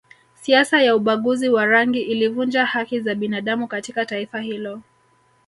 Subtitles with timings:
[0.35, 4.81] Siasa ya ubaguzi wa rangi ilivunja haki za binadamu katika taifa hilo